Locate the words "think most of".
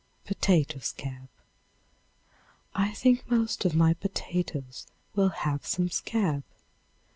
2.95-3.75